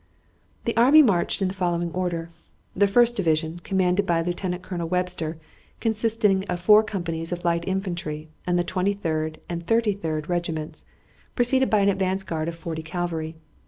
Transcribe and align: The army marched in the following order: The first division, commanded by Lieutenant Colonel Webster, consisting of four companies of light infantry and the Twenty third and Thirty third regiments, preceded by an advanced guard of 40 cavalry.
The 0.65 0.75
army 0.75 1.03
marched 1.03 1.43
in 1.43 1.47
the 1.47 1.53
following 1.53 1.91
order: 1.91 2.31
The 2.75 2.87
first 2.87 3.15
division, 3.15 3.59
commanded 3.63 4.07
by 4.07 4.23
Lieutenant 4.23 4.63
Colonel 4.63 4.89
Webster, 4.89 5.37
consisting 5.79 6.43
of 6.45 6.59
four 6.59 6.81
companies 6.81 7.31
of 7.31 7.45
light 7.45 7.65
infantry 7.67 8.27
and 8.47 8.57
the 8.57 8.63
Twenty 8.63 8.93
third 8.93 9.39
and 9.47 9.61
Thirty 9.63 9.93
third 9.93 10.27
regiments, 10.27 10.85
preceded 11.35 11.69
by 11.69 11.81
an 11.81 11.89
advanced 11.89 12.25
guard 12.25 12.47
of 12.47 12.55
40 12.55 12.81
cavalry. 12.81 13.35